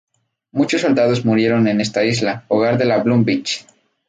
Muchos 0.51 0.81
soldados 0.81 1.25
murieron 1.25 1.67
en 1.67 1.79
esta 1.79 2.03
isla, 2.03 2.43
hogar 2.47 2.79
de 2.79 2.85
la 2.85 3.03
Blood 3.03 3.23
Beach. 3.23 3.67